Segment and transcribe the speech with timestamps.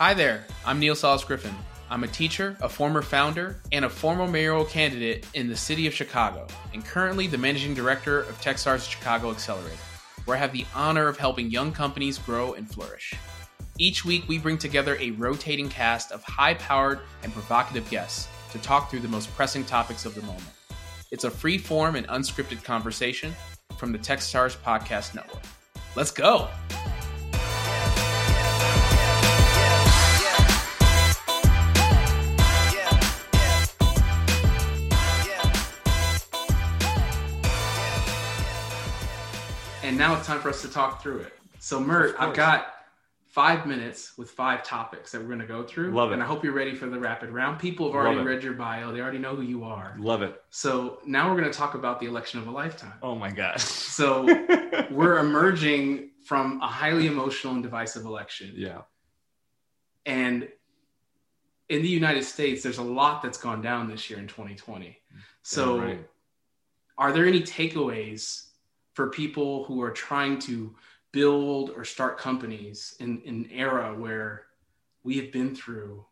[0.00, 1.54] Hi there, I'm Neal Sales-Griffin.
[1.90, 5.92] I'm a teacher, a former founder, and a former mayoral candidate in the city of
[5.92, 9.76] Chicago, and currently the managing director of Techstars Chicago Accelerator,
[10.24, 13.12] where I have the honor of helping young companies grow and flourish.
[13.76, 18.58] Each week, we bring together a rotating cast of high powered and provocative guests to
[18.60, 20.48] talk through the most pressing topics of the moment.
[21.10, 23.34] It's a free form and unscripted conversation
[23.76, 25.42] from the Techstars Podcast Network.
[25.94, 26.48] Let's go!
[40.00, 41.32] Now it's time for us to talk through it.
[41.58, 42.74] So, Mert, I've got
[43.26, 45.92] five minutes with five topics that we're going to go through.
[45.92, 46.14] Love it.
[46.14, 47.60] And I hope you're ready for the rapid round.
[47.60, 49.94] People have already read your bio, they already know who you are.
[49.98, 50.42] Love it.
[50.50, 52.94] So, now we're going to talk about the election of a lifetime.
[53.02, 53.60] Oh my god.
[53.60, 54.24] So,
[54.90, 58.52] we're emerging from a highly emotional and divisive election.
[58.56, 58.82] yeah.
[60.06, 60.48] And
[61.68, 64.98] in the United States, there's a lot that's gone down this year in 2020.
[65.42, 66.08] So, Yeah, right.
[66.96, 68.49] are there any takeaways
[69.00, 70.74] for people who are trying to
[71.10, 74.42] build or start companies in, in an era where
[75.04, 76.04] we have been through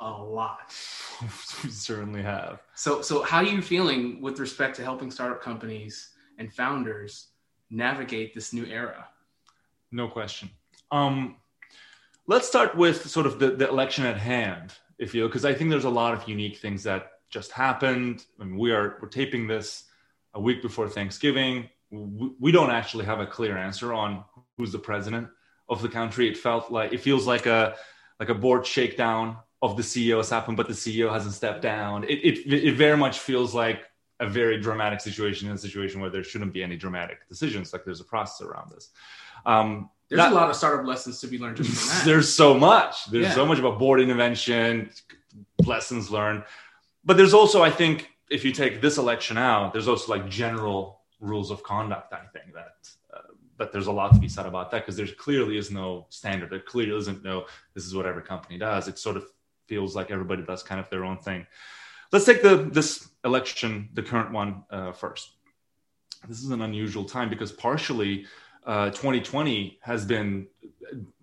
[0.00, 0.74] a lot?
[1.62, 2.62] we certainly have.
[2.74, 7.28] So, so how are you feeling with respect to helping startup companies and founders
[7.70, 9.06] navigate this new era?
[9.92, 10.50] No question.
[10.90, 11.36] Um,
[12.26, 15.70] let's start with sort of the, the election at hand, if you because I think
[15.70, 18.24] there's a lot of unique things that just happened.
[18.40, 19.84] I mean, we are we're taping this
[20.34, 21.68] a week before Thanksgiving.
[21.90, 24.24] We, don't actually have a clear answer on
[24.56, 25.28] who's the president
[25.68, 26.28] of the country.
[26.28, 27.76] It felt like it feels like a
[28.18, 32.04] like a board shakedown of the CEO has happened, but the CEO hasn't stepped down.
[32.04, 33.82] It it, it very much feels like
[34.18, 37.72] a very dramatic situation in a situation where there shouldn't be any dramatic decisions.
[37.72, 38.90] Like there's a process around this.
[39.44, 42.02] Um, There's that- a lot of startup lessons to be learned from that.
[42.04, 43.34] there's so much there's Yeah.
[43.34, 44.90] so much about board intervention
[45.66, 46.44] lessons learned
[47.04, 50.95] but there's also i think if you take this election out there's also like general
[51.20, 52.76] rules of conduct i think that
[53.12, 53.32] uh,
[53.72, 56.50] there's a lot to be said about that because there clearly is no standard.
[56.50, 58.88] There clearly isn't no this is what every company does.
[58.88, 59.24] It sort of
[59.66, 61.46] feels like everybody does kind of their own thing.
[62.12, 65.32] Let's take the this election the current one uh, first.
[66.28, 68.26] This is an unusual time because partially
[68.66, 70.46] uh, 2020 has been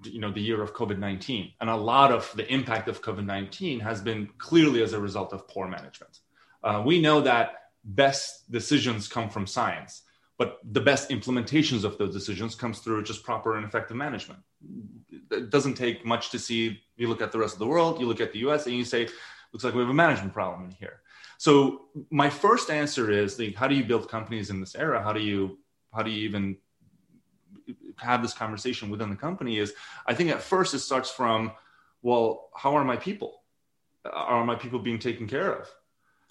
[0.03, 4.01] you know the year of covid-19 and a lot of the impact of covid-19 has
[4.01, 6.19] been clearly as a result of poor management.
[6.63, 10.03] Uh, we know that best decisions come from science
[10.38, 14.39] but the best implementations of those decisions comes through just proper and effective management.
[15.31, 18.07] It doesn't take much to see you look at the rest of the world you
[18.07, 19.07] look at the us and you say
[19.51, 21.01] looks like we have a management problem in here.
[21.38, 25.03] So my first answer is the, how do you build companies in this era?
[25.03, 25.59] How do you
[25.94, 26.57] how do you even
[27.97, 29.73] have this conversation within the company is
[30.07, 31.51] i think at first it starts from
[32.01, 33.44] well how are my people?
[34.11, 35.69] Are my people being taken care of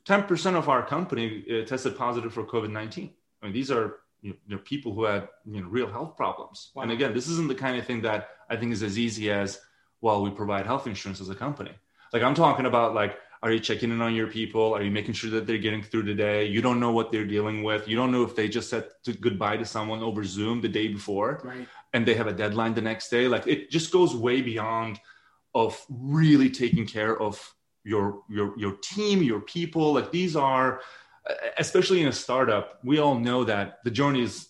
[0.09, 3.11] 10% of our company uh, tested positive for covid-19
[3.43, 6.71] i mean these are you know, people who had you know, real health problems.
[6.75, 6.83] Wow.
[6.83, 9.61] and again this isn't the kind of thing that i think is as easy as
[10.01, 11.73] well we provide health insurance as a company.
[12.13, 14.73] Like i'm talking about like are you checking in on your people?
[14.73, 16.47] Are you making sure that they're getting through the day?
[16.47, 17.89] You don't know what they're dealing with.
[17.89, 20.87] You don't know if they just said to goodbye to someone over zoom the day
[20.87, 21.67] before right.
[21.93, 23.27] and they have a deadline the next day.
[23.27, 25.01] Like it just goes way beyond
[25.57, 27.53] of really taking care of
[27.85, 30.81] your your your team your people like these are
[31.59, 34.49] especially in a startup we all know that the journey is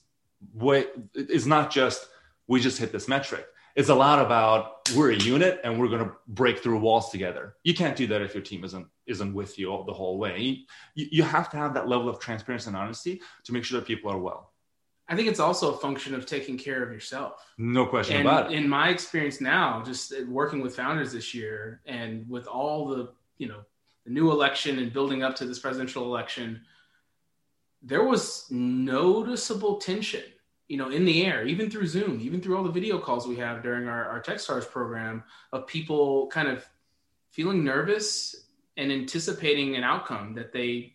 [0.55, 2.09] way is not just
[2.47, 3.47] we just hit this metric.
[3.75, 7.57] It's a lot about we're a unit and we're going to break through walls together.
[7.65, 10.67] You can't do that if your team isn't isn't with you all the whole way.
[10.95, 13.87] You, you have to have that level of transparency and honesty to make sure that
[13.87, 14.53] people are well.
[15.09, 17.45] I think it's also a function of taking care of yourself.
[17.59, 18.57] no question and about it.
[18.57, 23.49] in my experience now, just working with founders this year and with all the, you
[23.49, 23.65] know,
[24.05, 26.61] the new election and building up to this presidential election,
[27.83, 30.23] there was noticeable tension,
[30.69, 33.35] you know, in the air, even through Zoom, even through all the video calls we
[33.37, 36.65] have during our, our Techstars program of people kind of
[37.31, 38.47] feeling nervous
[38.77, 40.95] and anticipating an outcome that they,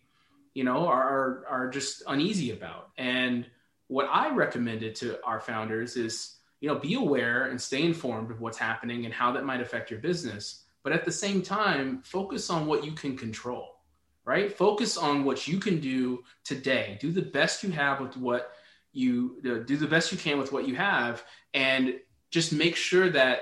[0.54, 2.92] you know, are, are, are just uneasy about.
[2.98, 3.46] And
[3.88, 8.40] what I recommended to our founders is, you know, be aware and stay informed of
[8.40, 10.64] what's happening and how that might affect your business.
[10.88, 13.82] But at the same time, focus on what you can control,
[14.24, 14.50] right?
[14.50, 16.98] Focus on what you can do today.
[17.02, 18.52] Do the best you have with what
[18.94, 21.96] you uh, do the best you can with what you have and
[22.32, 23.40] just make sure that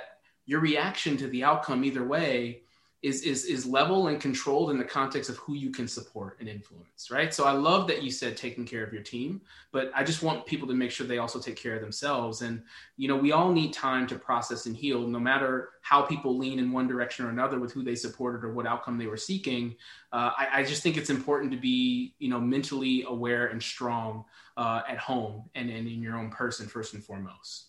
[0.48, 2.64] your reaction to the outcome either way
[3.06, 6.50] is is is level and controlled in the context of who you can support and
[6.50, 7.32] influence right?
[7.34, 9.42] So i love that you said taking care of your team
[9.72, 12.42] but i just want people to make sure they also take care of themselves.
[12.42, 12.64] And
[12.98, 16.58] you know we all need time to process and heal no matter how people lean
[16.58, 19.76] in one direction or another with who they supported or what outcome they were seeking.
[20.12, 24.26] Uh, I, I, just think it's important to be you know mentally aware and strong
[24.58, 27.68] uh, at home and, and in your own person first and foremost.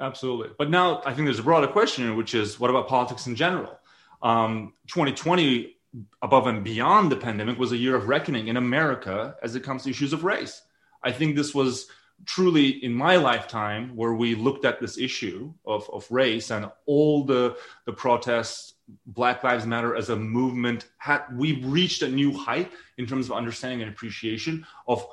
[0.00, 0.50] Absolutely.
[0.56, 3.78] But now i think there's a broader question which is what about politics in general
[4.22, 5.76] um, 2020,
[6.22, 9.84] above and beyond the pandemic, was a year of reckoning in America as it comes
[9.84, 10.62] to issues of race.
[11.02, 11.88] I think this was
[12.26, 17.24] truly in my lifetime where we looked at this issue of, of race and all
[17.24, 18.74] the, the protests
[19.06, 23.32] black lives matter as a movement had we reached a new height in terms of
[23.32, 25.06] understanding and appreciation of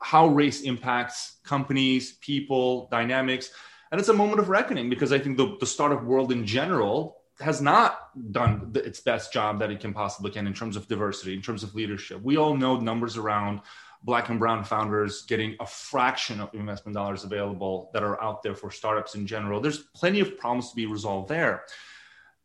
[0.00, 3.50] how race impacts companies people dynamics
[3.92, 7.17] and it's a moment of reckoning because i think the, the startup world in general
[7.40, 11.34] has not done its best job that it can possibly can in terms of diversity,
[11.34, 12.20] in terms of leadership.
[12.22, 13.60] We all know numbers around
[14.02, 18.54] black and brown founders getting a fraction of investment dollars available that are out there
[18.54, 19.60] for startups in general.
[19.60, 21.64] There's plenty of problems to be resolved there.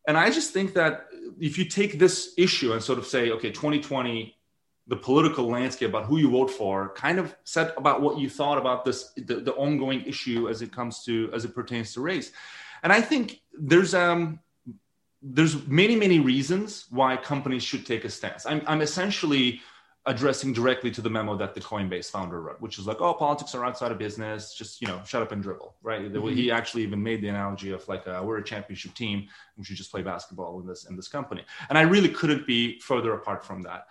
[0.06, 1.06] And I just think that
[1.40, 4.36] if you take this issue and sort of say, okay, 2020,
[4.86, 8.58] the political landscape about who you vote for, kind of said about what you thought
[8.58, 12.32] about this, the, the ongoing issue as it comes to, as it pertains to race.
[12.82, 14.40] And I think there's um
[15.24, 18.44] there's many many reasons why companies should take a stance.
[18.44, 19.62] I'm, I'm essentially
[20.06, 23.54] addressing directly to the memo that the coinbase founder wrote which is like oh politics
[23.54, 24.54] are outside of business.
[24.54, 26.02] Just you know shut up and dribble right?
[26.12, 26.28] Mm-hmm.
[26.28, 29.28] he actually even made the analogy of like uh, we're a championship team.
[29.56, 31.44] We should just play basketball in this in this company.
[31.70, 33.86] And i really couldn't be further apart from that.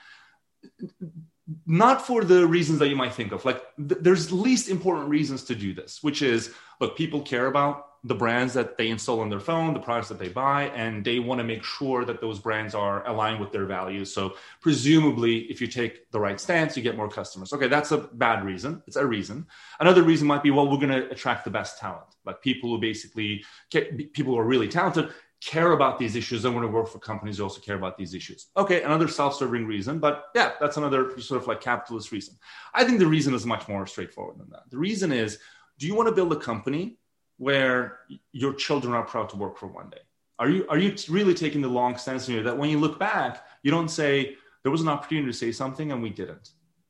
[1.66, 3.44] Not for the reasons that you might think of.
[3.44, 7.88] Like th- there's least important reasons to do this which is look people care about
[8.06, 11.20] the brands that they install on their phone, the products that they buy, and they
[11.20, 14.14] want to make sure that those brands are aligned with their values.
[14.14, 17.54] So, presumably, if you take the right stance, you get more customers.
[17.54, 18.84] Okay, that's a bad reason.
[18.88, 19.48] It's a reason.
[19.80, 22.80] Another reason might be, well, we're going to attract the best talent, like people who
[22.80, 25.10] basically people who are really talented
[25.44, 28.14] care about these issues and want to work for companies who also care about these
[28.14, 28.48] issues.
[28.56, 32.36] Okay, another self-serving reason, but yeah, that's another sort of like capitalist reason.
[32.74, 34.70] I think the reason is much more straightforward than that.
[34.70, 35.40] The reason is,
[35.80, 36.98] do you want to build a company
[37.44, 38.00] where
[38.32, 40.04] your children are proud to work for one day?
[40.40, 43.46] Are you are you really taking the long stance here that when you look back,
[43.64, 46.48] you don't say there was an opportunity to say something and we didn't?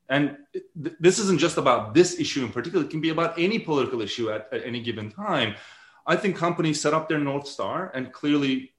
[0.10, 0.38] And
[0.84, 4.00] th- this isn't just about this issue in particular; it can be about any political
[4.02, 5.56] issue at, at any given time.
[6.06, 8.74] I think companies set up their north star and clearly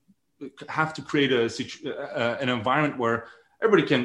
[0.68, 3.26] have to create a uh, an environment where
[3.62, 4.00] everybody can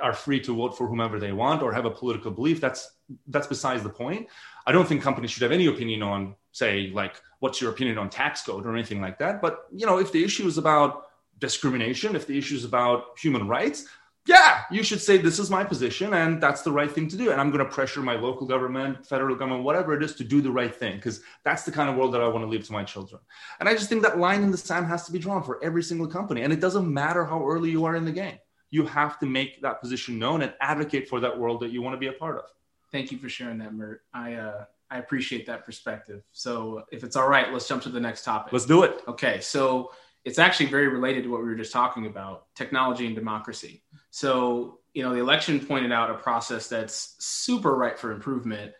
[0.00, 2.60] are free to vote for whomever they want or have a political belief.
[2.60, 2.82] That's
[3.28, 4.28] that's besides the point.
[4.66, 8.08] I don't think companies should have any opinion on, say, like, what's your opinion on
[8.08, 9.42] tax code or anything like that.
[9.42, 11.08] But you know, if the issue is about
[11.38, 13.86] discrimination, if the issue is about human rights,
[14.26, 17.30] yeah, you should say this is my position and that's the right thing to do.
[17.32, 20.40] And I'm going to pressure my local government, federal government, whatever it is, to do
[20.40, 22.72] the right thing because that's the kind of world that I want to leave to
[22.72, 23.20] my children.
[23.60, 25.82] And I just think that line in the sand has to be drawn for every
[25.82, 26.40] single company.
[26.42, 28.38] And it doesn't matter how early you are in the game.
[28.70, 31.94] You have to make that position known and advocate for that world that you want
[31.94, 32.44] to be a part of.
[32.90, 34.00] Thank you for sharing that, Mert.
[34.14, 36.22] I uh, I appreciate that perspective.
[36.32, 38.52] So if it's all right, let's jump to the next topic.
[38.52, 39.02] Let's do it.
[39.08, 39.90] Okay, so
[40.24, 43.82] it's actually very related to what we were just talking about technology and democracy.
[44.10, 48.72] So, you know, the election pointed out a process that's super ripe for improvement,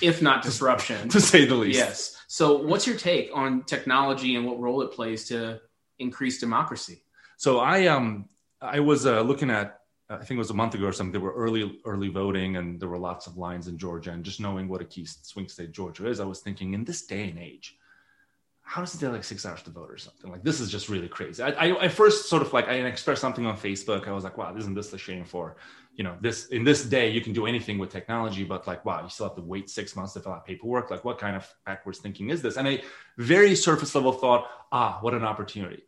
[0.00, 1.78] if not disruption, to say the least.
[1.78, 2.16] Yes.
[2.28, 5.60] So, what's your take on technology and what role it plays to
[5.98, 7.04] increase democracy?
[7.38, 8.28] So, I um
[8.60, 9.78] I was uh, looking at
[10.20, 12.78] I think it was a month ago or something, there were early early voting and
[12.80, 14.10] there were lots of lines in Georgia.
[14.10, 17.02] And just knowing what a key swing state Georgia is, I was thinking in this
[17.06, 17.76] day and age,
[18.62, 20.30] how does it take like six hours to vote or something?
[20.30, 21.42] Like this is just really crazy.
[21.42, 24.06] I, I, I, first sort of like I expressed something on Facebook.
[24.06, 25.56] I was like, wow, isn't this a shame for,
[25.94, 29.02] you know, this in this day you can do anything with technology, but like, wow,
[29.02, 30.90] you still have to wait six months to fill out paperwork.
[30.90, 32.56] Like, what kind of backwards thinking is this?
[32.56, 32.82] And a
[33.18, 35.82] very surface level thought, ah, what an opportunity.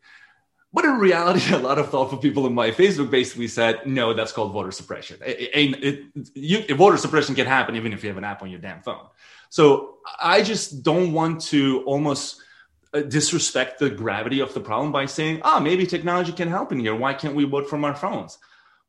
[0.75, 4.33] But in reality, a lot of thoughtful people in my Facebook basically said, no, that's
[4.33, 5.19] called voter suppression.
[5.25, 6.05] It, it,
[6.35, 9.07] you, voter suppression can happen even if you have an app on your damn phone.
[9.49, 12.43] So I just don't want to almost
[12.93, 16.73] uh, disrespect the gravity of the problem by saying, ah, oh, maybe technology can help
[16.73, 16.95] in here.
[16.95, 18.37] Why can't we vote from our phones?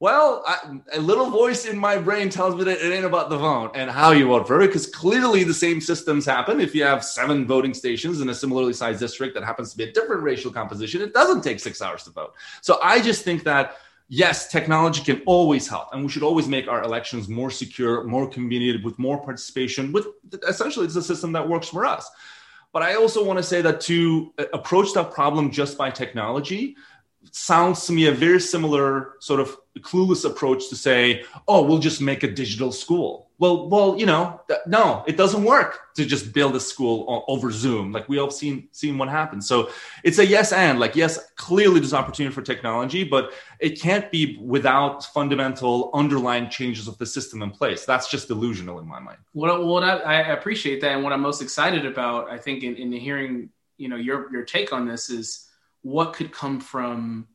[0.01, 3.37] Well, I, a little voice in my brain tells me that it ain't about the
[3.37, 6.59] vote and how you vote for it, because clearly the same systems happen.
[6.59, 9.85] If you have seven voting stations in a similarly sized district that happens to be
[9.85, 12.33] a different racial composition, it doesn't take six hours to vote.
[12.61, 13.77] So I just think that
[14.09, 18.27] yes, technology can always help, and we should always make our elections more secure, more
[18.29, 19.93] convenient, with more participation.
[19.93, 20.07] With
[20.47, 22.11] essentially, it's a system that works for us.
[22.73, 26.75] But I also want to say that to uh, approach that problem just by technology
[27.35, 32.01] sounds to me a very similar sort of clueless approach to say, "Oh, we'll just
[32.01, 36.31] make a digital school." Well, well, you know, th- no, it doesn't work to just
[36.31, 37.91] build a school o- over Zoom.
[37.91, 39.45] Like we all seen seen what happens.
[39.49, 39.69] So
[40.01, 44.37] it's a yes and like yes, clearly there's opportunity for technology, but it can't be
[44.37, 47.83] without fundamental underlying changes of the system in place.
[47.83, 49.17] That's just delusional in my mind.
[49.33, 52.75] What what I, I appreciate that, and what I'm most excited about, I think, in,
[52.77, 55.44] in hearing you know your your take on this is
[55.85, 57.27] what could come from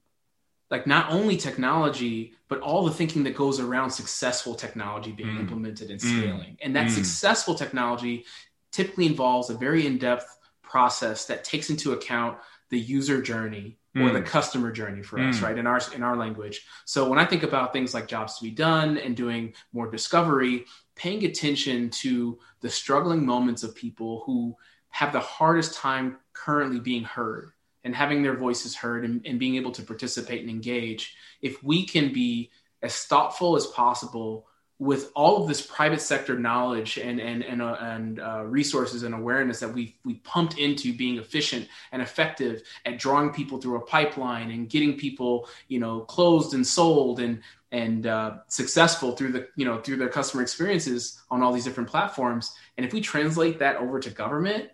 [0.73, 5.41] like not only technology but all the thinking that goes around successful technology being Mm.
[5.43, 6.19] implemented and Mm.
[6.19, 6.95] scaling and that Mm.
[6.99, 8.25] successful technology
[8.73, 10.27] typically involves a very in-depth
[10.63, 12.39] process that takes into account
[12.71, 14.15] the user journey or Mm.
[14.15, 15.43] the customer journey for us Mm.
[15.45, 18.43] right in our in our language so when i think about things like jobs to
[18.43, 20.67] be done and doing more discovery
[20.97, 24.57] paying attention to the struggling moments of people who
[24.89, 27.53] have the hardest time currently being heard
[27.85, 31.87] and having their voices heard and, and being able to participate and engage if we
[31.87, 32.51] can be
[32.83, 34.47] as thoughtful as possible
[34.79, 39.15] with all of this private sector knowledge and and and, uh, and uh, resources and
[39.15, 43.81] awareness that we we pumped into being efficient and effective at drawing people through a
[43.81, 49.47] pipeline and getting people you know closed and sold and and uh, successful through the
[49.55, 52.57] you know through their customer experiences on all these different platforms.
[52.79, 54.71] And if we translate that over to government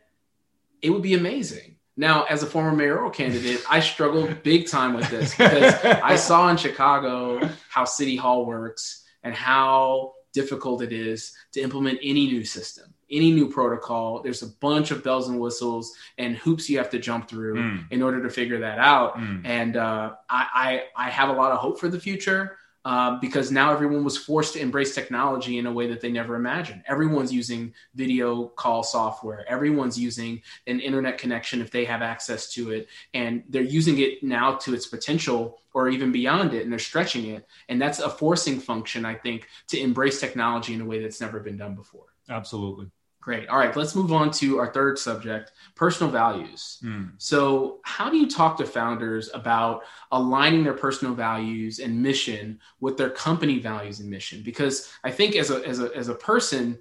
[0.83, 5.09] it would be amazing now as a former mayoral candidate i struggled big time with
[5.11, 11.33] this because i saw in chicago how city hall works and how difficult it is
[11.53, 15.93] to implement any new system any new protocol there's a bunch of bells and whistles
[16.19, 17.85] and hoops you have to jump through Mm.
[17.91, 19.43] in order to figure that out Mm.
[19.47, 23.51] and uh, I, I I have a lot of hope for the future uh, because
[23.51, 26.85] now everyone was forced to embrace technology in a way that they never imagined.
[26.87, 29.45] Everyone's using video call software.
[29.49, 34.23] Everyone's using an internet connection if they have access to it, and they're using it
[34.23, 37.45] now to its potential or even beyond it, and they're stretching it.
[37.69, 41.41] And that's a forcing function, I think, to embrace technology in a way that's never
[41.41, 42.15] been done before.
[42.31, 42.87] Absolutely.
[43.27, 43.49] Great.
[43.49, 46.79] All right, let's move on to our third subject: personal values.
[46.85, 47.11] Mm.
[47.19, 52.97] So, how do you talk to founders about aligning their personal values and mission with
[52.97, 54.45] their company values and mission?
[54.45, 56.79] Because I think as a as a as a person,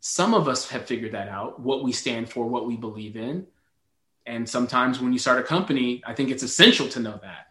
[0.00, 3.46] some of us have figured that out, what we stand for, what we believe in.
[4.26, 7.46] And sometimes when you start a company, I think it's essential to know that.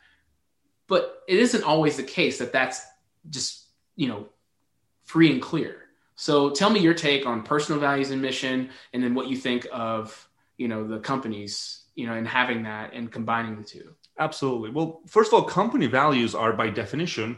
[0.88, 2.82] But it isn't always the case that that's
[3.30, 4.28] just, you know,
[5.06, 5.85] free and clear.
[6.16, 9.68] So tell me your take on personal values and mission and then what you think
[9.72, 13.94] of, you know, the companies, you know, and having that and combining the two.
[14.18, 14.70] Absolutely.
[14.70, 17.38] Well, first of all, company values are by definition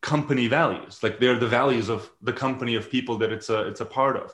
[0.00, 1.02] company values.
[1.02, 4.16] Like they're the values of the company of people that it's a it's a part
[4.16, 4.32] of.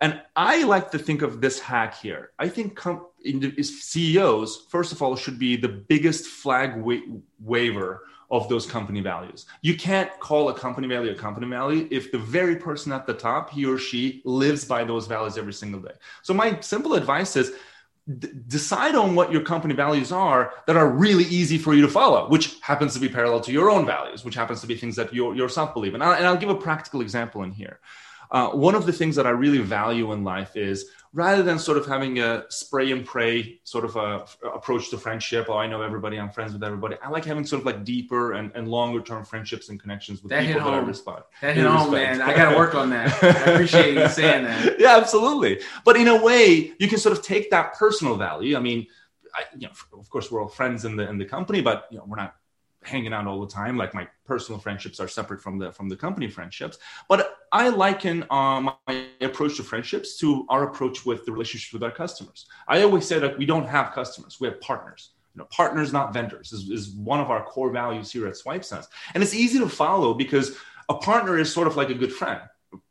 [0.00, 2.30] And I like to think of this hack here.
[2.38, 7.20] I think com- CEOs, first of all, should be the biggest flag wa-
[8.30, 9.46] of those company values.
[9.62, 13.14] You can't call a company value a company value if the very person at the
[13.14, 15.94] top, he or she, lives by those values every single day.
[16.22, 17.52] So my simple advice is
[18.18, 21.88] d- decide on what your company values are that are really easy for you to
[21.88, 24.96] follow, which happens to be parallel to your own values, which happens to be things
[24.96, 26.02] that you yourself believe in.
[26.02, 27.80] And I'll, and I'll give a practical example in here.
[28.30, 31.76] Uh, one of the things that I really value in life is rather than sort
[31.76, 35.82] of having a spray and pray sort of a, approach to friendship, oh, I know
[35.82, 36.96] everybody, I'm friends with everybody.
[37.02, 40.30] I like having sort of like deeper and, and longer term friendships and connections with
[40.30, 40.88] That hit people that I home.
[40.88, 41.32] respect.
[41.40, 42.18] That hit home, respect.
[42.18, 42.28] man.
[42.28, 43.22] I got to work on that.
[43.24, 44.76] I appreciate you saying that.
[44.78, 45.60] yeah, absolutely.
[45.84, 48.56] But in a way, you can sort of take that personal value.
[48.56, 48.86] I mean,
[49.34, 51.98] I, you know, of course, we're all friends in the in the company, but you
[51.98, 52.36] know, we're not
[52.82, 53.76] hanging out all the time.
[53.76, 56.78] Like my personal friendships are separate from the from the company friendships.
[57.08, 61.82] But I liken um, my approach to friendships to our approach with the relationships with
[61.82, 62.46] our customers.
[62.68, 65.10] I always say that we don't have customers; we have partners.
[65.34, 68.86] You know, partners, not vendors, is, is one of our core values here at SwipeSense.
[69.14, 70.56] And it's easy to follow because
[70.88, 72.40] a partner is sort of like a good friend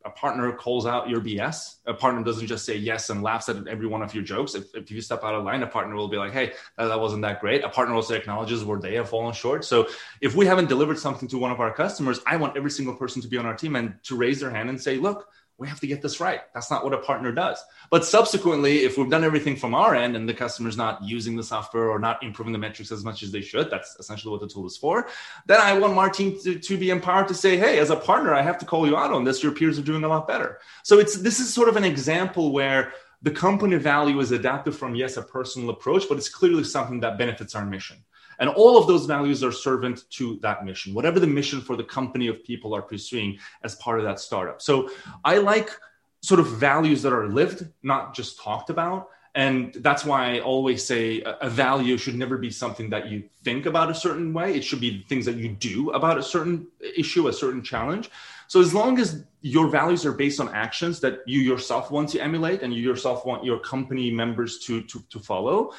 [0.04, 1.76] a partner calls out your BS.
[1.86, 4.54] A partner doesn't just say yes and laughs at every one of your jokes.
[4.54, 7.00] If, if you step out of line, a partner will be like, hey, that, that
[7.00, 7.64] wasn't that great.
[7.64, 9.64] A partner also acknowledges where they have fallen short.
[9.64, 9.88] So
[10.20, 13.22] if we haven't delivered something to one of our customers, I want every single person
[13.22, 15.28] to be on our team and to raise their hand and say, look,
[15.60, 16.40] we have to get this right.
[16.54, 17.62] That's not what a partner does.
[17.90, 21.42] But subsequently, if we've done everything from our end and the customer's not using the
[21.42, 24.48] software or not improving the metrics as much as they should, that's essentially what the
[24.48, 25.06] tool is for.
[25.44, 28.40] Then I want team to, to be empowered to say, hey, as a partner, I
[28.40, 29.42] have to call you out on this.
[29.42, 30.60] Your peers are doing a lot better.
[30.82, 34.94] So it's this is sort of an example where the company value is adapted from
[34.94, 37.98] yes, a personal approach, but it's clearly something that benefits our mission.
[38.40, 41.84] And all of those values are servant to that mission, whatever the mission for the
[41.84, 44.60] company of people are pursuing as part of that startup.
[44.60, 44.90] So
[45.24, 45.70] I like
[46.22, 49.08] sort of values that are lived, not just talked about.
[49.34, 53.66] and that's why i always say a, value should never be something that you think
[53.66, 56.66] about a certain way it should be things that you do about a certain
[56.96, 58.10] issue a certain challenge
[58.48, 62.18] so as long as your values are based on actions that you yourself want to
[62.18, 65.72] emulate and you yourself want your company members to to, to follow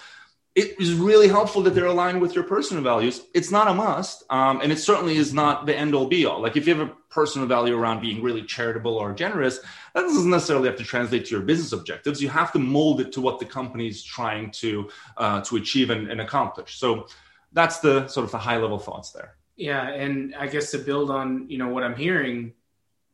[0.54, 3.22] it is really helpful that they're aligned with your personal values.
[3.34, 6.42] It's not a must, um, and it certainly is not the end all be all.
[6.42, 9.60] Like if you have a personal value around being really charitable or generous,
[9.94, 12.22] that doesn't necessarily have to translate to your business objectives.
[12.22, 15.90] You have to mold it to what the company is trying to uh, to achieve
[15.90, 16.78] and, and accomplish.
[16.78, 17.08] So
[17.54, 19.36] that's the sort of the high level thoughts there.
[19.56, 22.54] Yeah, and I guess to build on you know what I'm hearing,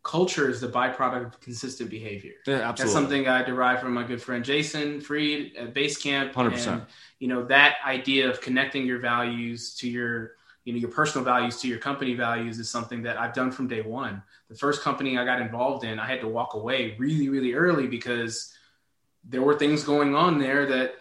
[0.07, 2.35] culture is the byproduct of consistent behavior.
[2.47, 2.83] Yeah, absolutely.
[2.83, 6.33] That's something I derived from my good friend Jason Fried at Basecamp.
[6.33, 6.67] 100%.
[6.67, 6.81] And,
[7.19, 10.31] you know, that idea of connecting your values to your,
[10.63, 13.67] you know, your personal values to your company values is something that I've done from
[13.67, 14.23] day one.
[14.49, 17.87] The first company I got involved in, I had to walk away really, really early
[17.87, 18.53] because
[19.25, 20.93] there were things going on there that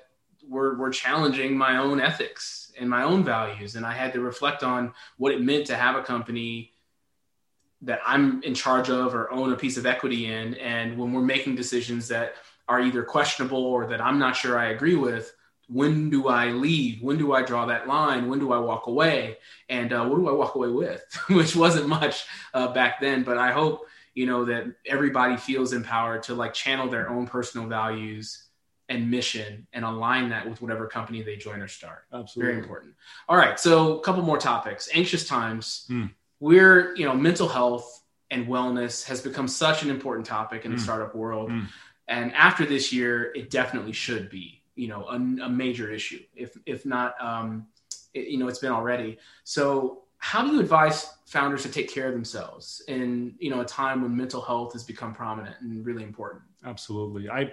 [0.48, 3.76] were, were challenging my own ethics and my own values.
[3.76, 6.72] And I had to reflect on what it meant to have a company
[7.86, 10.54] that I'm in charge of or own a piece of equity in.
[10.54, 12.34] And when we're making decisions that
[12.68, 15.32] are either questionable or that I'm not sure I agree with,
[15.68, 17.00] when do I leave?
[17.00, 18.28] When do I draw that line?
[18.28, 19.38] When do I walk away?
[19.68, 21.02] And uh, what do I walk away with?
[21.30, 26.24] Which wasn't much uh, back then, but I hope you know that everybody feels empowered
[26.24, 28.44] to like channel their own personal values
[28.88, 32.04] and mission and align that with whatever company they join or start.
[32.12, 32.94] Absolutely, very important.
[33.28, 34.88] All right, so a couple more topics.
[34.92, 35.86] Anxious times.
[35.90, 40.72] Mm we're you know mental health and wellness has become such an important topic in
[40.72, 40.80] the mm.
[40.80, 41.66] startup world mm.
[42.08, 46.56] and after this year it definitely should be you know a, a major issue if
[46.66, 47.66] if not um,
[48.14, 52.08] it, you know it's been already so how do you advise founders to take care
[52.08, 56.02] of themselves in you know a time when mental health has become prominent and really
[56.02, 57.50] important absolutely i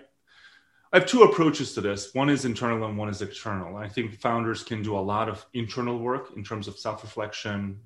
[0.94, 2.14] I have two approaches to this.
[2.14, 3.78] One is internal and one is external.
[3.78, 7.80] I think founders can do a lot of internal work in terms of self reflection,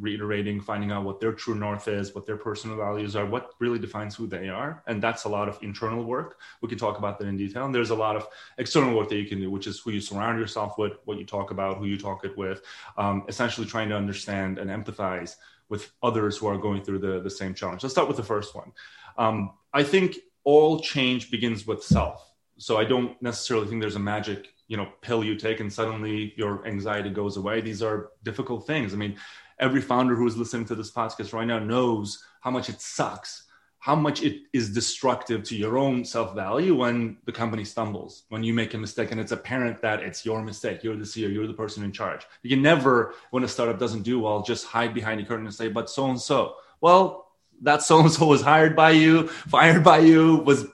[0.00, 3.78] reiterating, finding out what their true north is, what their personal values are, what really
[3.78, 4.82] defines who they are.
[4.86, 6.38] And that's a lot of internal work.
[6.62, 7.66] We can talk about that in detail.
[7.66, 8.26] And there's a lot of
[8.58, 11.24] external work that you can do, which is who you surround yourself with, what you
[11.24, 12.62] talk about, who you talk it with,
[12.96, 15.36] um, essentially trying to understand and empathize
[15.68, 17.82] with others who are going through the, the same challenge.
[17.82, 18.72] Let's start with the first one.
[19.18, 22.26] Um, I think all change begins with self.
[22.58, 26.32] So I don't necessarily think there's a magic you know pill you take and suddenly
[26.36, 29.16] your anxiety goes away these are difficult things i mean
[29.60, 33.44] every founder who is listening to this podcast right now knows how much it sucks
[33.80, 38.44] how much it is destructive to your own self value when the company stumbles, when
[38.44, 40.84] you make a mistake and it's apparent that it's your mistake.
[40.84, 42.26] You're the CEO, you're the person in charge.
[42.42, 45.54] You can never, when a startup doesn't do well, just hide behind the curtain and
[45.54, 46.56] say, but so and so.
[46.82, 47.28] Well,
[47.62, 50.66] that so and so was hired by you, fired by you, was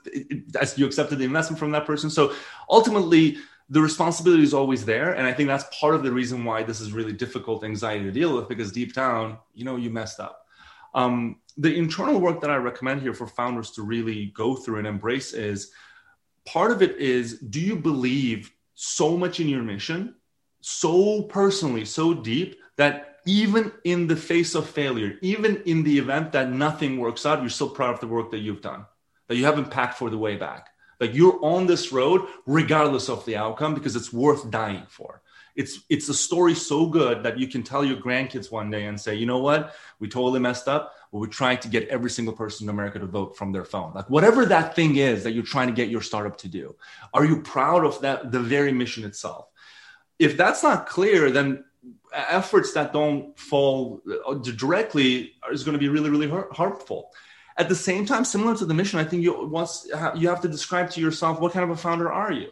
[0.59, 2.09] as you accepted the investment from that person.
[2.09, 2.33] So
[2.69, 3.37] ultimately,
[3.69, 6.79] the responsibility is always there and i think that's part of the reason why this
[6.79, 10.45] is really difficult anxiety to deal with because deep down you know you messed up.
[10.93, 14.87] Um, the internal work that i recommend here for founders to really go through and
[14.87, 15.71] embrace is
[16.45, 20.15] part of it is do you believe so much in your mission
[20.61, 26.31] so personally so deep that even in the face of failure even in the event
[26.31, 28.85] that nothing works out you're still proud of the work that you've done
[29.27, 33.25] that you haven't packed for the way back like you're on this road regardless of
[33.25, 35.21] the outcome because it's worth dying for.
[35.55, 38.99] It's it's a story so good that you can tell your grandkids one day and
[38.99, 42.35] say, you know what, we totally messed up, but we're trying to get every single
[42.35, 43.91] person in America to vote from their phone.
[43.95, 46.75] Like whatever that thing is that you're trying to get your startup to do,
[47.13, 49.47] are you proud of that the very mission itself?
[50.19, 51.63] If that's not clear, then
[52.13, 57.11] efforts that don't fall uh, directly is going to be really really harmful
[57.57, 60.47] at the same time, similar to the mission, I think you once you have to
[60.47, 62.51] describe to yourself what kind of a founder are you.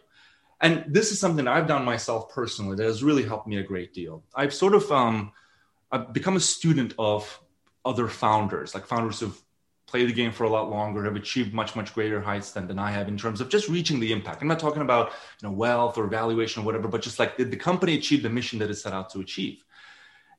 [0.61, 3.93] And this is something I've done myself personally that has really helped me a great
[3.93, 4.23] deal.
[4.33, 5.31] I've sort of um,
[5.91, 7.39] I've become a student of
[7.83, 9.39] other founders, like founders who've
[9.85, 12.79] played the game for a lot longer, have achieved much, much greater heights than, than
[12.79, 14.41] I have in terms of just reaching the impact.
[14.41, 17.51] I'm not talking about you know wealth or valuation or whatever, but just like did
[17.51, 19.63] the company achieve the mission that it set out to achieve?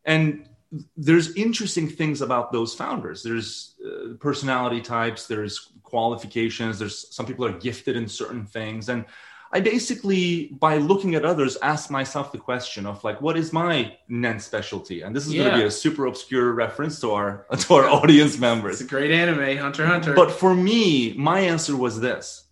[0.05, 0.49] And
[0.97, 3.23] there's interesting things about those founders.
[3.23, 8.89] There's uh, personality types, there's qualifications, there's some people are gifted in certain things.
[8.89, 9.05] And
[9.53, 13.97] I basically, by looking at others, ask myself the question of like, what is my
[14.09, 15.03] NEN specialty?
[15.03, 15.45] And this is yeah.
[15.45, 18.81] going to be a super obscure reference to our to our audience members.
[18.81, 20.15] It's a great anime, Hunter Hunter.
[20.15, 22.46] But for me, my answer was this: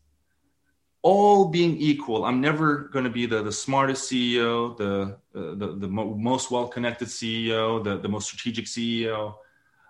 [1.05, 5.77] all being equal, I'm never going to be the, the smartest CEO, the, uh, the,
[5.77, 9.35] the mo- most well connected CEO, the, the most strategic CEO.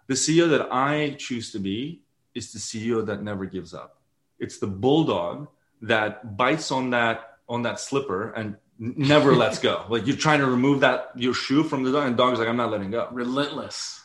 [0.09, 2.03] The CEO that I choose to be
[2.35, 4.01] is the CEO that never gives up.
[4.41, 5.47] It's the bulldog
[5.83, 9.85] that bites on that on that slipper and never lets go.
[9.89, 12.49] Like you're trying to remove that your shoe from the dog, and the dog's like,
[12.49, 13.09] I'm not letting go.
[13.13, 14.03] Relentless.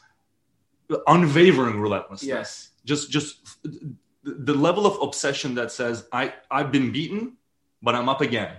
[1.08, 2.28] Unwavering relentlessness.
[2.28, 2.70] Yes.
[2.86, 3.58] Just just
[4.38, 7.38] the level of obsession that says, I, I've been beaten,
[7.82, 8.56] but I'm up again.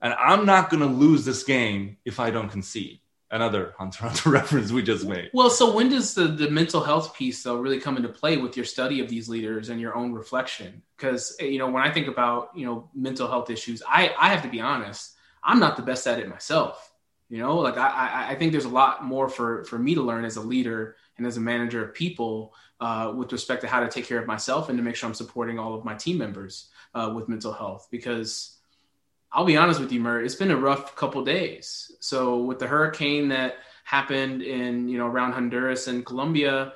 [0.00, 3.00] And I'm not gonna lose this game if I don't concede
[3.34, 5.30] another Hunter Hunter reference we just made.
[5.34, 8.56] Well, so when does the, the mental health piece though really come into play with
[8.56, 10.82] your study of these leaders and your own reflection?
[10.96, 14.28] Because eh, you know, when I think about you know mental health issues, I I
[14.28, 16.92] have to be honest, I'm not the best at it myself.
[17.28, 20.02] You know, like I I, I think there's a lot more for for me to
[20.02, 22.54] learn as a leader and as a manager of people
[22.84, 25.14] uh, with respect to how to take care of myself and to make sure I'm
[25.14, 28.58] supporting all of my team members uh, with mental health because
[29.32, 30.26] I'll be honest with you, Mert.
[30.26, 31.92] It's been a rough couple days.
[32.00, 36.74] So with the hurricane that happened in you know around Honduras and Colombia,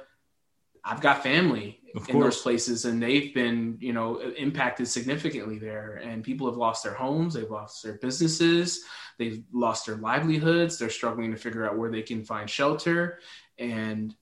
[0.82, 6.00] I've got family in those places, and they've been you know impacted significantly there.
[6.02, 8.82] And people have lost their homes, they've lost their businesses,
[9.18, 10.78] they've lost their livelihoods.
[10.78, 13.20] They're struggling to figure out where they can find shelter.
[13.58, 14.14] And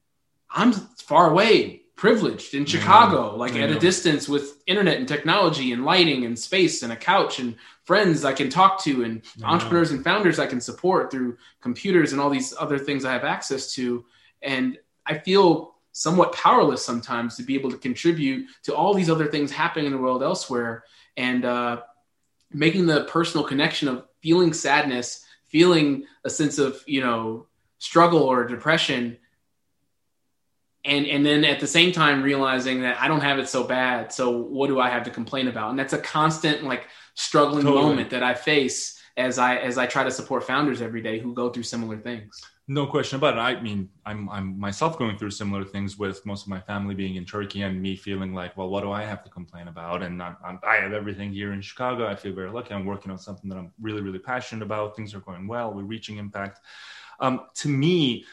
[0.51, 5.73] I'm far away, privileged in Chicago, like I at a distance with internet and technology
[5.73, 9.41] and lighting and space and a couch and friends I can talk to and I
[9.41, 9.47] know.
[9.55, 13.25] entrepreneurs and founders I can support through computers and all these other things I have
[13.25, 14.05] access to.
[14.43, 19.27] And I feel somewhat powerless sometimes to be able to contribute to all these other
[19.27, 20.85] things happening in the world elsewhere
[21.17, 21.81] and uh,
[22.53, 27.47] making the personal connection of feeling sadness, feeling a sense of, you know,
[27.79, 29.17] struggle or depression.
[30.87, 34.13] And, and then at the same time realizing that I don't have it so bad.
[34.13, 35.71] So what do I have to complain about?
[35.71, 37.83] And that's a constant like struggling Totally.
[37.83, 41.35] moment that I face as I as I try to support founders every day who
[41.35, 42.41] go through similar things.
[42.69, 43.41] No question about it.
[43.41, 47.17] I mean, I'm I'm myself going through similar things with most of my family being
[47.17, 50.03] in Turkey and me feeling like, well, what do I have to complain about?
[50.03, 52.07] And I'm, I'm, I have everything here in Chicago.
[52.07, 52.75] I feel very lucky.
[52.75, 54.97] I'm working on something that I'm really really passionate about.
[54.97, 55.73] Things are going well.
[55.73, 56.61] We're reaching impact.
[57.21, 58.25] Um, to me,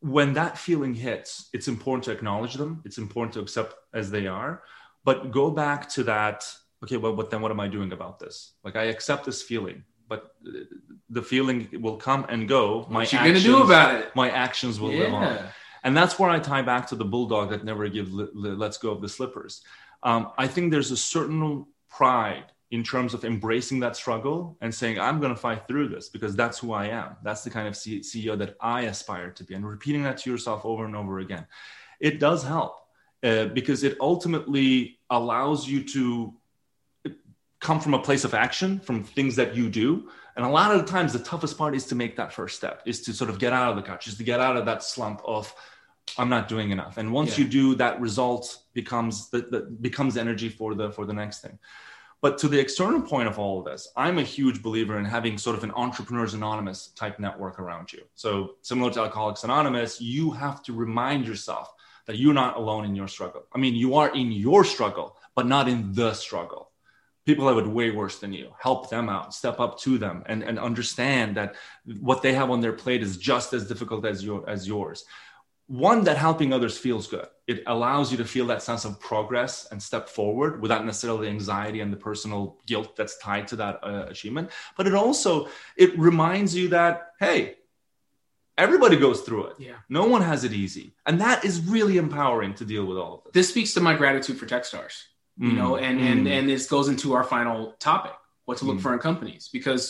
[0.00, 2.82] when that feeling hits, it's important to acknowledge them.
[2.84, 4.62] It's important to accept as they are,
[5.04, 6.44] but go back to that.
[6.82, 8.52] Okay, well, but then what am I doing about this?
[8.64, 10.34] Like I accept this feeling, but
[11.10, 12.86] the feeling will come and go.
[12.88, 14.16] My what you gonna do about it?
[14.16, 15.38] my actions will live on.
[15.82, 18.76] And that's where I tie back to the bulldog that never give li- li- lets
[18.76, 19.62] go of the slippers.
[20.02, 24.98] Um, I think there's a certain pride in terms of embracing that struggle and saying,
[24.98, 27.16] I'm going to fight through this because that's who I am.
[27.22, 29.54] That's the kind of C- CEO that I aspire to be.
[29.54, 31.46] And repeating that to yourself over and over again.
[31.98, 32.76] It does help
[33.24, 36.34] uh, because it ultimately allows you to
[37.60, 40.08] come from a place of action, from things that you do.
[40.36, 42.82] And a lot of the times, the toughest part is to make that first step,
[42.86, 44.82] is to sort of get out of the couch, is to get out of that
[44.82, 45.52] slump of,
[46.16, 46.96] I'm not doing enough.
[46.96, 47.44] And once Yeah.
[47.44, 51.58] you do, that result becomes the becomes energy for the for the next thing.
[52.22, 55.38] But to the external point of all of this, I'm a huge believer in having
[55.38, 58.02] sort of an entrepreneurs anonymous type network around you.
[58.14, 61.72] So similar to Alcoholics Anonymous, you have to remind yourself
[62.06, 63.46] that you're not alone in your struggle.
[63.54, 66.70] I mean, you are in your struggle, but not in the struggle
[67.26, 70.42] people have it way worse than you help them out step up to them and,
[70.42, 71.54] and understand that
[72.00, 75.04] what they have on their plate is just as difficult as your as yours
[75.70, 79.68] one that helping others feels good it allows you to feel that sense of progress
[79.70, 83.78] and step forward without necessarily the anxiety and the personal guilt that's tied to that
[83.84, 87.54] uh, achievement but it also it reminds you that hey
[88.58, 89.76] everybody goes through it Yeah.
[89.88, 93.20] no one has it easy and that is really empowering to deal with all of
[93.24, 95.04] this This speaks to my gratitude for Techstars.
[95.38, 96.30] you know and and Mm.
[96.38, 98.12] and this goes into our final topic
[98.46, 98.82] what to look Mm.
[98.82, 99.82] for in companies because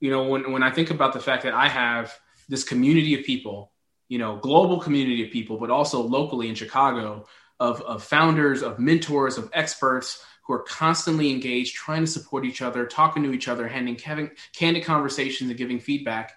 [0.00, 2.06] you know when, when i think about the fact that i have
[2.48, 3.72] this community of people
[4.08, 7.24] you know global community of people but also locally in chicago
[7.60, 12.62] of, of founders of mentors of experts who are constantly engaged trying to support each
[12.62, 16.34] other talking to each other handing having candid conversations and giving feedback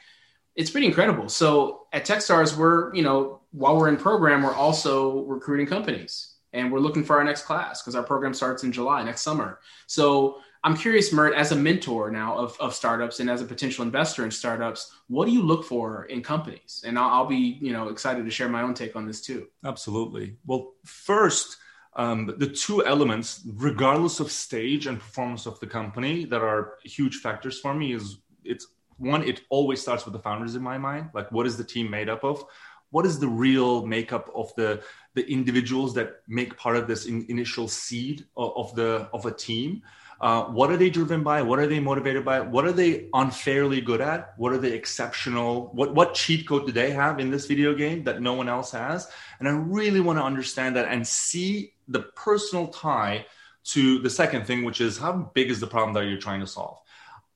[0.56, 5.24] it's pretty incredible so at techstars we're you know while we're in program we're also
[5.24, 9.04] recruiting companies and we're looking for our next class because our program starts in July
[9.04, 9.60] next summer.
[9.86, 13.84] So I'm curious, Mert, as a mentor now of, of startups and as a potential
[13.84, 16.84] investor in startups, what do you look for in companies?
[16.86, 19.48] And I'll, I'll be, you know, excited to share my own take on this too.
[19.64, 20.38] Absolutely.
[20.46, 21.58] Well, first,
[21.96, 27.18] um, the two elements, regardless of stage and performance of the company, that are huge
[27.18, 28.68] factors for me is it's
[28.98, 31.10] one, it always starts with the founders in my mind.
[31.14, 32.44] Like, what is the team made up of?
[32.90, 34.82] What is the real makeup of the
[35.14, 39.32] the individuals that make part of this in, initial seed of, of the of a
[39.32, 39.82] team?
[40.20, 41.42] Uh, what are they driven by?
[41.42, 42.42] What are they motivated by?
[42.42, 44.34] What are they unfairly good at?
[44.38, 45.70] What are they exceptional?
[45.74, 48.72] What what cheat code do they have in this video game that no one else
[48.72, 49.10] has?
[49.40, 53.26] And I really want to understand that and see the personal tie
[53.66, 56.48] to the second thing, which is how big is the problem that you're trying to
[56.48, 56.80] solve?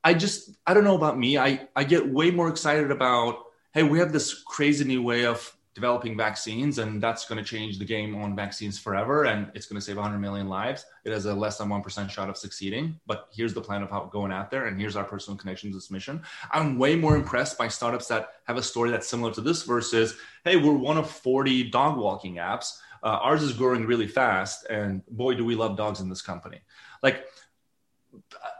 [0.03, 1.37] I just, I don't know about me.
[1.37, 5.55] I, I get way more excited about, hey, we have this crazy new way of
[5.73, 9.79] developing vaccines, and that's going to change the game on vaccines forever, and it's going
[9.79, 10.85] to save 100 million lives.
[11.05, 14.05] It has a less than 1% shot of succeeding, but here's the plan of how
[14.11, 16.21] going out there, and here's our personal connection to this mission.
[16.51, 20.15] I'm way more impressed by startups that have a story that's similar to this versus,
[20.43, 22.79] hey, we're one of 40 dog walking apps.
[23.03, 26.61] Uh, ours is growing really fast, and boy, do we love dogs in this company.
[27.01, 27.25] Like,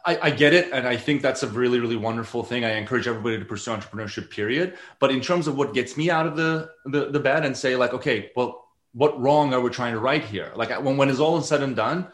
[0.06, 2.64] I, I, get it, and I think that's a really, really wonderful thing.
[2.64, 4.30] I encourage everybody to pursue entrepreneurship.
[4.30, 4.78] Period.
[5.00, 7.76] But in terms of what gets me out of the the, the bed and say
[7.76, 10.52] like, okay, well, what wrong are we trying to right here?
[10.56, 12.08] Like when when it's all said and done,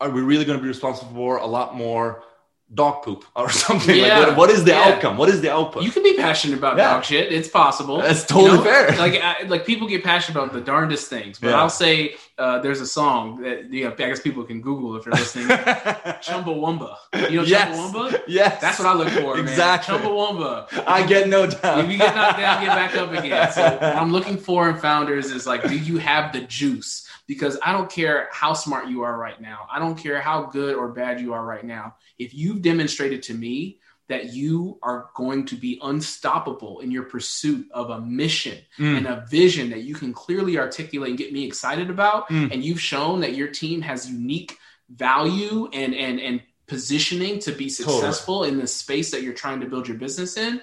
[0.00, 2.24] are we really going to be responsible for a lot more
[2.74, 4.18] dog poop or something yeah.
[4.18, 4.36] like that.
[4.36, 4.84] What is the yeah.
[4.84, 5.16] outcome?
[5.16, 5.82] What is the output?
[5.82, 6.94] You can be passionate about yeah.
[6.94, 7.32] dog shit.
[7.32, 7.98] It's possible.
[7.98, 8.64] That's totally you know?
[8.64, 8.92] fair.
[9.02, 12.80] Like I, like people get passionate about the darndest things, but I'll say uh, there's
[12.80, 15.48] a song that you know, I guess people can Google if they're listening.
[16.22, 16.96] Chumbawamba.
[17.30, 17.76] You know yes.
[17.76, 18.22] Chumbawamba?
[18.28, 18.60] Yes.
[18.60, 19.38] That's what I look for.
[19.38, 19.98] Exactly.
[19.98, 20.04] Man.
[20.04, 20.84] Chumbawamba.
[20.86, 21.84] I get no doubt.
[21.84, 23.52] If you get knocked down, get back up again.
[23.52, 27.01] So what I'm looking for in founders is like, do you have the juice?
[27.26, 29.66] Because I don't care how smart you are right now.
[29.72, 33.34] I don't care how good or bad you are right now if you've demonstrated to
[33.34, 38.96] me that you are going to be unstoppable in your pursuit of a mission mm.
[38.96, 42.52] and a vision that you can clearly articulate and get me excited about mm.
[42.52, 44.58] and you've shown that your team has unique
[44.90, 48.50] value and and and positioning to be successful totally.
[48.50, 50.62] in the space that you're trying to build your business in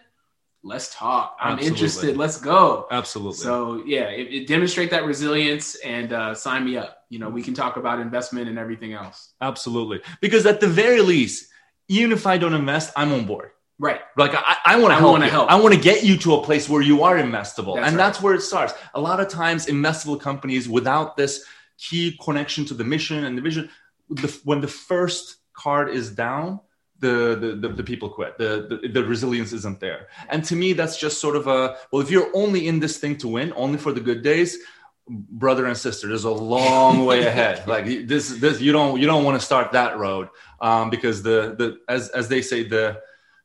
[0.62, 1.68] let's talk i'm Absolutely.
[1.68, 3.38] interested let's go Absolutely.
[3.38, 7.06] So yeah, it, it demonstrate that resilience and uh, sign me up.
[7.10, 9.34] You know, we can talk about investment and everything else.
[9.42, 11.50] Absolutely, because at the very least,
[11.88, 13.52] even if I don't invest, I'm on board.
[13.78, 14.02] Right.
[14.18, 15.22] Like I, I want to help.
[15.22, 15.50] help.
[15.50, 17.98] I want to get you to a place where you are investable, that's and right.
[17.98, 18.74] that's where it starts.
[18.94, 21.46] A lot of times, investable companies without this
[21.78, 23.70] key connection to the mission and the vision,
[24.10, 26.60] the, when the first card is down,
[27.00, 28.38] the, the, the, the, people quit.
[28.38, 30.08] The, the, the resilience isn't there.
[30.30, 33.18] And to me, that's just sort of a, well, if you're only in this thing
[33.18, 34.58] to win, only for the good days,
[35.08, 37.68] brother and sister, there's a long way ahead.
[37.68, 40.30] Like this, this, you don't, you don't want to start that road
[40.62, 43.02] um, because the, the, as, as they say, the,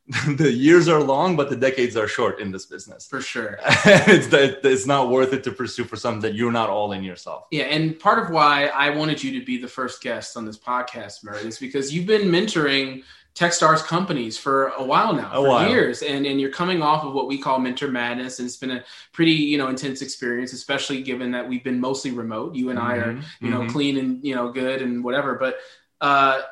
[0.36, 3.06] the years are long, but the decades are short in this business.
[3.06, 3.58] For sure.
[3.64, 7.46] it's, it's not worth it to pursue for something that you're not all in yourself.
[7.50, 7.64] Yeah.
[7.64, 11.24] And part of why I wanted you to be the first guest on this podcast,
[11.24, 13.02] Mert, is because you've been mentoring
[13.34, 15.68] Techstars companies for a while now, a for while.
[15.68, 18.70] years, and and you're coming off of what we call mentor madness, and it's been
[18.70, 22.54] a pretty you know intense experience, especially given that we've been mostly remote.
[22.54, 22.88] You and mm-hmm.
[22.88, 23.70] I are you know mm-hmm.
[23.70, 25.58] clean and you know good and whatever, but
[26.00, 26.42] uh,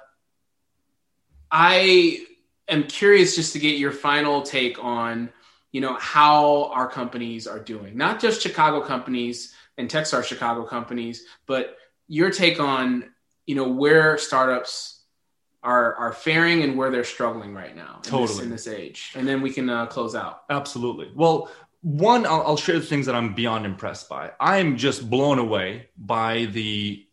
[1.53, 2.27] I
[2.67, 5.31] am curious just to get your final take on
[5.71, 11.27] you know how our companies are doing, not just Chicago companies and Techstars Chicago companies,
[11.47, 11.77] but
[12.09, 13.11] your take on
[13.47, 15.02] you know where startups
[15.63, 19.13] are are faring and where they're struggling right now in totally this, in this age
[19.15, 21.51] and then we can uh, close out absolutely well
[21.83, 25.89] one I'll, I'll, share the things that i'm beyond impressed by i'm just blown away
[25.97, 27.07] by the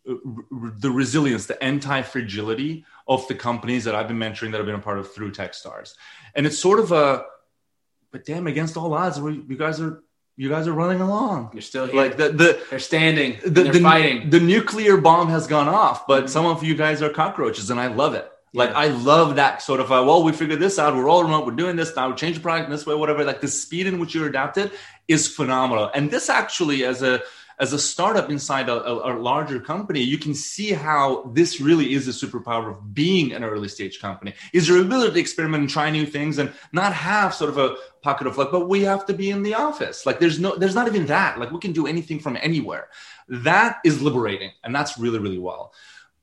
[0.78, 4.80] the resilience the anti-fragility of the companies that i've been mentoring that i've been a
[4.80, 5.94] part of through techstars
[6.34, 7.24] and it's sort of a
[8.12, 10.02] but damn against all odds you guys are
[10.40, 11.50] you guys are running along.
[11.52, 11.96] You're still here.
[11.96, 13.38] Like the, the they're standing.
[13.42, 14.30] The, they're the, fighting.
[14.30, 16.28] The nuclear bomb has gone off, but mm-hmm.
[16.28, 18.29] some of you guys are cockroaches, and I love it.
[18.52, 20.96] Like I love that sort of uh, well, we figured this out.
[20.96, 21.46] We're all remote.
[21.46, 22.10] We're doing this now.
[22.10, 23.24] We change the product in this way, whatever.
[23.24, 24.72] Like the speed in which you're adapted
[25.06, 25.90] is phenomenal.
[25.94, 27.22] And this actually, as a
[27.60, 31.92] as a startup inside a, a, a, larger company, you can see how this really
[31.92, 34.32] is a superpower of being an early stage company.
[34.54, 37.76] Is your ability to experiment and try new things and not have sort of a
[38.00, 40.06] pocket of luck, but we have to be in the office.
[40.06, 41.38] Like there's no, there's not even that.
[41.38, 42.88] Like we can do anything from anywhere.
[43.28, 45.72] That is liberating, and that's really, really well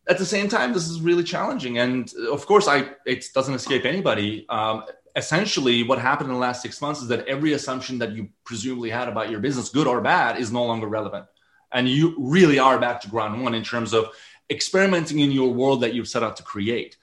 [0.09, 1.77] at the same time, this is really challenging.
[1.79, 4.45] And of course, I it doesn't escape anybody.
[4.49, 4.83] Um,
[5.15, 8.89] essentially, what happened in the last six months is that every assumption that you presumably
[8.89, 11.25] had about your business, good or bad, is no longer relevant.
[11.71, 14.09] And you really are back to ground one in terms of
[14.49, 16.95] experimenting in your world that you've set out to create.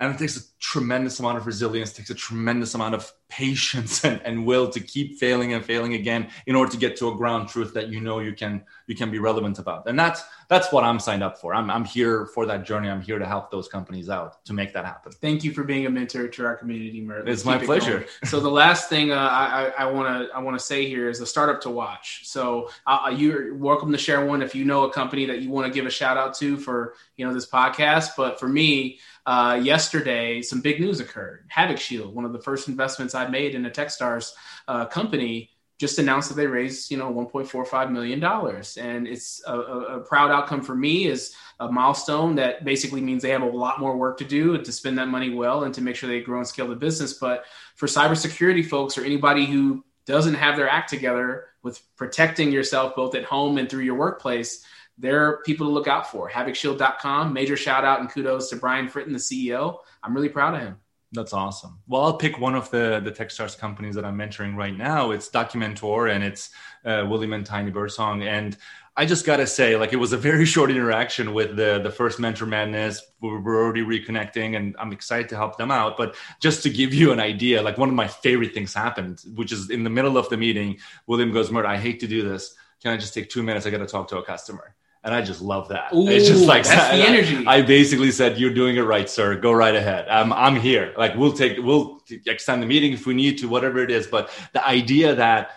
[0.00, 4.20] And it takes a tremendous amount of resilience, takes a tremendous amount of patience and,
[4.24, 7.48] and will to keep failing and failing again in order to get to a ground
[7.48, 9.86] truth that you know you can you can be relevant about.
[9.86, 11.54] And that's that's what I'm signed up for.
[11.54, 12.88] I'm I'm here for that journey.
[12.88, 15.12] I'm here to help those companies out to make that happen.
[15.12, 17.28] Thank you for being a mentor to our community, Mert.
[17.28, 18.06] It's my pleasure.
[18.24, 21.26] so the last thing uh, I want to I want to say here is a
[21.26, 22.22] startup to watch.
[22.24, 25.66] So uh, you're welcome to share one if you know a company that you want
[25.66, 28.10] to give a shout out to for you know this podcast.
[28.16, 31.46] But for me uh, yesterday, some big news occurred.
[31.48, 34.32] Havoc Shield, one of the first investments I made in a TechStars
[34.68, 39.52] uh, company, just announced that they raised, you know, 1.45 million dollars, and it's a,
[39.52, 41.06] a, a, proud outcome for me.
[41.06, 44.72] Is a milestone that basically means they have a lot more work to do to
[44.72, 47.14] spend that money well and to make sure they grow and scale the business.
[47.14, 52.94] But for cybersecurity folks or anybody who doesn't have their act together with protecting yourself
[52.94, 54.64] both at home and through your workplace,
[54.98, 56.30] they're people to look out for.
[56.30, 57.32] HavocShield.com.
[57.32, 59.78] Major shout out and kudos to Brian Fritton, the CEO.
[60.02, 60.76] I'm really proud of him.
[61.14, 61.78] That's awesome.
[61.86, 65.12] Well, I'll pick one of the the TechStars companies that I'm mentoring right now.
[65.12, 66.50] It's Documentor and it's
[66.84, 68.24] uh, William and Tiny Birdsong.
[68.24, 68.56] And
[68.96, 72.18] I just gotta say, like, it was a very short interaction with the the first
[72.18, 73.00] Mentor Madness.
[73.20, 75.96] We're, we're already reconnecting, and I'm excited to help them out.
[75.96, 79.52] But just to give you an idea, like one of my favorite things happened, which
[79.52, 82.56] is in the middle of the meeting, William goes, "Mert, I hate to do this.
[82.82, 83.66] Can I just take two minutes?
[83.66, 85.92] I got to talk to a customer." And I just love that.
[85.92, 87.46] Ooh, it's just like that's the energy.
[87.46, 89.36] I, I, basically said, "You're doing it right, sir.
[89.36, 90.08] Go right ahead.
[90.08, 90.94] I'm I'm here.
[90.96, 94.30] Like we'll take we'll extend the meeting if we need to, whatever it is." But
[94.54, 95.50] the idea that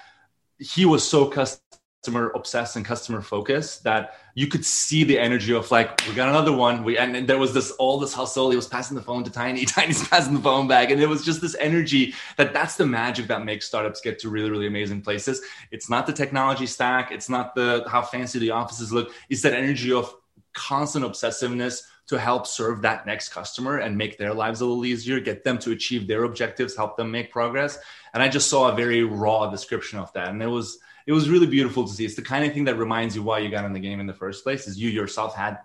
[0.59, 1.61] he was so custom
[2.07, 6.29] customer obsessed and customer focused that you could see the energy of like we got
[6.29, 6.85] another one.
[6.85, 8.49] We and, and, there was this all this hustle.
[8.49, 9.65] He was passing the phone to tiny.
[9.75, 10.89] Tiny's passing the phone back.
[10.89, 14.29] And it was just this energy that that's the magic that makes startups get to
[14.29, 15.41] really really amazing places.
[15.71, 17.11] It's not the technology stack.
[17.11, 19.11] It's not the how fancy the offices look.
[19.29, 20.15] It's that energy of
[20.53, 25.19] constant obsessiveness to help serve that next customer and make their lives a little easier,
[25.19, 27.77] get them to achieve their objectives, help them make progress.
[28.13, 30.29] And I just saw a very raw description of that.
[30.29, 32.03] And it was it was really beautiful to see.
[32.03, 34.07] It's the kind of thing that reminds you why you got in the game in
[34.07, 34.67] the first place.
[34.67, 35.59] Is you yourself had,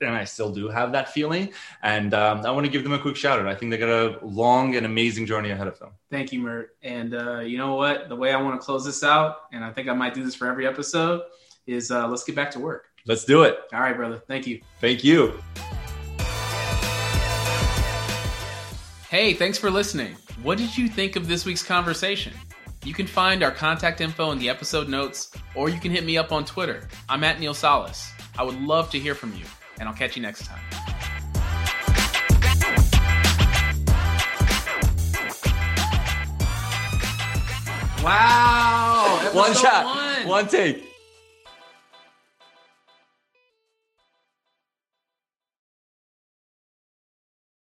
[0.00, 1.52] and I still do have that feeling.
[1.82, 3.48] And um, I want to give them a quick shout out.
[3.48, 5.90] I think they got a long and amazing journey ahead of them.
[6.10, 6.76] Thank you, Mert.
[6.82, 8.08] And uh, you know what?
[8.08, 10.36] The way I want to close this out, and I think I might do this
[10.36, 11.22] for every episode,
[11.66, 12.86] is uh, let's get back to work.
[13.04, 13.58] Let's do it.
[13.72, 14.22] All right, brother.
[14.28, 14.60] Thank you.
[14.80, 15.42] Thank you.
[19.14, 20.16] Hey, thanks for listening.
[20.42, 22.32] What did you think of this week's conversation?
[22.84, 26.18] You can find our contact info in the episode notes, or you can hit me
[26.18, 26.88] up on Twitter.
[27.08, 28.10] I'm at Neal Sales.
[28.36, 29.44] I would love to hear from you,
[29.78, 30.58] and I'll catch you next time.
[38.02, 39.30] Wow!
[39.32, 40.26] One shot, one.
[40.26, 40.93] one take.